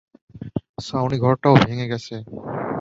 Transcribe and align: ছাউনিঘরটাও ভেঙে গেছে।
ছাউনিঘরটাও 0.77 1.55
ভেঙে 1.61 1.85
গেছে। 1.91 2.15